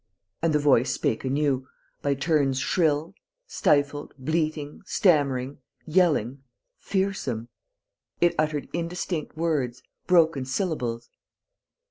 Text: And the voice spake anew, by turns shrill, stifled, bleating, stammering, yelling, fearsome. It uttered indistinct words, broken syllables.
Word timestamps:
And 0.41 0.51
the 0.51 0.57
voice 0.57 0.91
spake 0.91 1.23
anew, 1.25 1.67
by 2.01 2.15
turns 2.15 2.57
shrill, 2.57 3.13
stifled, 3.45 4.15
bleating, 4.17 4.81
stammering, 4.83 5.59
yelling, 5.85 6.41
fearsome. 6.79 7.49
It 8.19 8.33
uttered 8.35 8.67
indistinct 8.73 9.37
words, 9.37 9.83
broken 10.07 10.43
syllables. 10.45 11.07